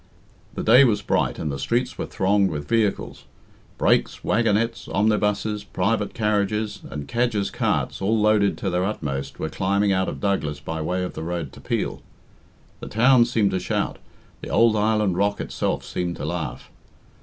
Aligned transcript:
The 0.55 0.63
day 0.63 0.83
was 0.83 1.03
bright, 1.03 1.37
and 1.37 1.51
the 1.51 1.59
streets 1.59 1.95
were 1.95 2.07
thronged 2.07 2.49
with 2.49 2.67
vehicles. 2.67 3.25
Brakes, 3.77 4.23
wagonettes, 4.23 4.87
omnibuses, 4.91 5.63
private 5.63 6.15
carriages, 6.15 6.79
and 6.89 7.07
cadger's 7.07 7.51
carts 7.51 8.01
all 8.01 8.19
loaded 8.19 8.57
to 8.57 8.71
their 8.71 8.83
utmost, 8.83 9.37
were 9.37 9.47
climbing 9.47 9.91
out 9.91 10.09
of 10.09 10.19
Douglas 10.19 10.59
by 10.59 10.81
way 10.81 11.03
of 11.03 11.13
the 11.13 11.21
road 11.21 11.53
to 11.53 11.61
Peel. 11.61 12.01
The 12.79 12.87
town 12.87 13.25
seemed 13.25 13.51
to 13.51 13.59
shout; 13.59 13.99
the 14.41 14.49
old 14.49 14.75
island 14.75 15.17
rock 15.17 15.39
itself 15.39 15.85
seemed 15.85 16.15
to 16.15 16.25
laugh. 16.25 16.71